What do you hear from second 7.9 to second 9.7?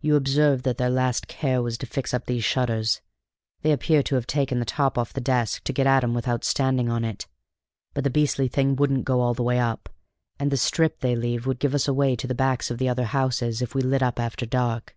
but the beastly things wouldn't go all the way